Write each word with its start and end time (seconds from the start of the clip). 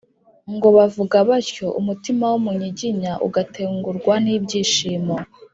ngo 0.55 0.67
bavuga 0.77 1.15
batyo 1.29 1.67
umutima 1.79 2.23
w'umunyiginya 2.31 3.11
ugatengurwa 3.27 4.13
n'ibyishimo. 4.23 5.15